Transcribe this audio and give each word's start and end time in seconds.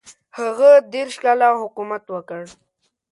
هغه 0.39 0.69
دېرش 0.93 1.15
کاله 1.23 1.47
حکومت 1.61 2.03
وکړ. 2.09 2.41